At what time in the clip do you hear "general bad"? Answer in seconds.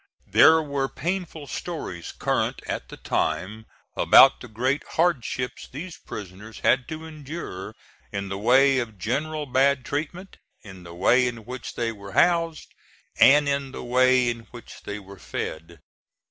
8.97-9.85